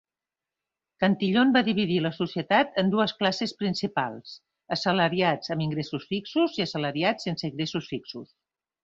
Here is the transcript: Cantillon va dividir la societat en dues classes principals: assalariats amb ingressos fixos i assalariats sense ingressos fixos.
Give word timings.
Cantillon 1.01 1.51
va 1.57 1.61
dividir 1.67 1.99
la 2.05 2.11
societat 2.15 2.79
en 2.83 2.89
dues 2.95 3.13
classes 3.19 3.53
principals: 3.59 4.31
assalariats 4.77 5.53
amb 5.57 5.65
ingressos 5.67 6.09
fixos 6.15 6.57
i 6.61 6.65
assalariats 6.67 7.29
sense 7.31 7.47
ingressos 7.53 7.93
fixos. 7.95 8.33